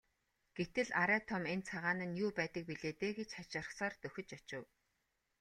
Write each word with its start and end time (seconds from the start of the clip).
Гэтэл 0.57 0.89
арай 1.01 1.21
том 1.31 1.43
энэ 1.53 1.65
цагаан 1.69 1.99
нь 2.07 2.17
юу 2.25 2.31
байдаг 2.39 2.63
билээ 2.69 2.93
дээ 2.99 3.11
гэж 3.19 3.29
хачирхсаар 3.37 3.93
дөхөж 4.01 4.29
очив. 4.37 4.63